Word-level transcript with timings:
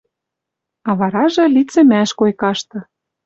А 0.89 0.91
варажы 0.99 1.43
лицӹмӓш 1.55 2.09
койкашты. 2.19 2.79